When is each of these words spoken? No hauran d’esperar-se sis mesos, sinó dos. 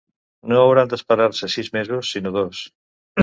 No 0.51 0.61
hauran 0.61 0.89
d’esperar-se 0.93 1.49
sis 1.57 1.71
mesos, 1.77 2.11
sinó 2.15 2.33
dos. 2.39 2.63